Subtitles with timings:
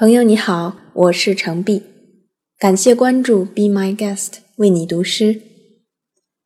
[0.00, 1.82] 朋友你好，我是程璧，
[2.58, 5.42] 感谢关注，Be My Guest，为你读诗。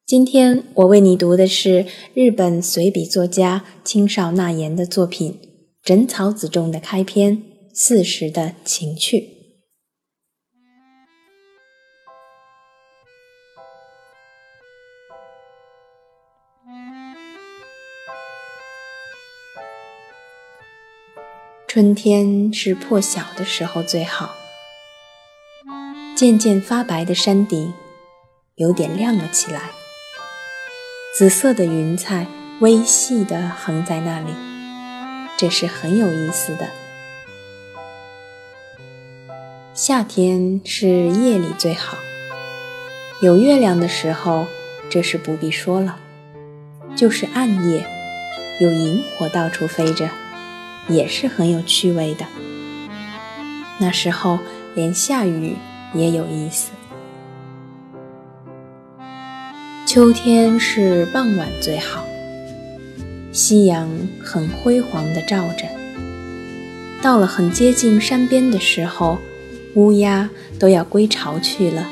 [0.04, 5.38] 今天我为你读的是日本随笔作家青少纳言的作品
[5.84, 7.36] 《枕草子》中的开篇
[7.72, 9.18] 《四时的情趣》。
[21.74, 24.36] 春天是破晓的时候最好，
[26.14, 27.74] 渐渐发白的山顶
[28.54, 29.60] 有点亮了起来，
[31.12, 32.28] 紫色的云彩
[32.60, 34.28] 微细的横在那里，
[35.36, 36.68] 这是很有意思的。
[39.74, 41.98] 夏天是夜里最好，
[43.20, 44.46] 有月亮的时候，
[44.88, 45.98] 这是不必说了，
[46.94, 47.84] 就是暗夜，
[48.60, 50.08] 有萤火到处飞着。
[50.88, 52.24] 也是很有趣味的。
[53.78, 54.38] 那时候
[54.74, 55.56] 连下雨
[55.94, 56.70] 也有意思。
[59.86, 62.04] 秋天是傍晚最好，
[63.32, 63.88] 夕阳
[64.22, 65.66] 很辉煌地照着。
[67.02, 69.18] 到了很接近山边的时候，
[69.74, 71.86] 乌鸦都要归巢去了，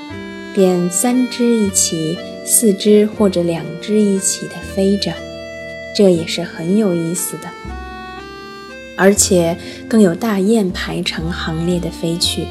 [0.55, 5.13] 便三只一起、四只或者两只一起的飞着，
[5.95, 7.49] 这也是很有意思的。
[8.97, 9.57] 而且
[9.89, 12.47] 更有大雁排成行列的飞去，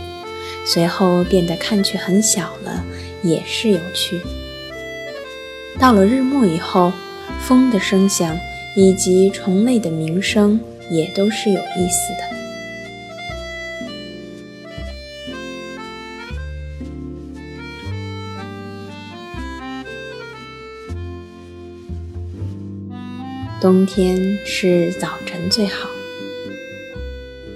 [0.65, 2.83] 随后变得看去很小了，
[3.23, 4.19] 也是有趣。
[5.79, 6.91] 到了日暮以后，
[7.39, 8.37] 风的声响
[8.75, 12.31] 以及虫类的鸣声也都是有意思的。
[23.59, 25.87] 冬天是早晨最好。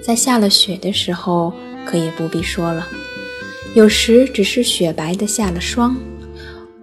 [0.06, 1.52] 在下了雪的时候，
[1.84, 2.86] 可也不必说了。
[3.74, 5.96] 有时只是雪白的下了霜，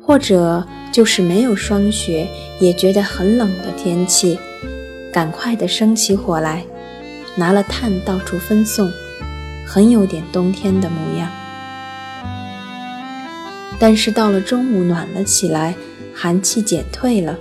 [0.02, 2.28] 或者就是没有霜雪，
[2.60, 4.38] 也觉得很冷的天气，
[5.10, 6.66] 赶快的生起火来，
[7.38, 8.92] 拿了炭到处分送，
[9.66, 11.32] 很有点冬天的模样。
[13.80, 15.74] 但是到了中午暖了起来，
[16.14, 17.40] 寒气减退了，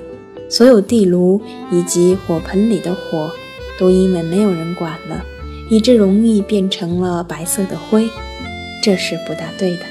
[0.48, 1.42] 所有地炉
[1.72, 3.32] 以及火盆里的火，
[3.81, 5.25] 都因为没有人管了。
[5.68, 8.08] 以致容易变成了白色的灰，
[8.82, 9.82] 这是不大对的。